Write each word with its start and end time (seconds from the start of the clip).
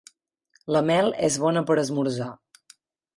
La 0.75 0.79
mel 0.87 1.13
és 1.27 1.37
bona 1.43 1.63
per 1.67 1.75
esmorzar. 1.83 2.31